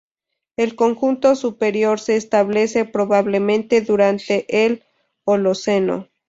[0.57, 4.83] El conjunto superior se establece probablemente durante el
[5.25, 6.07] Holoceno.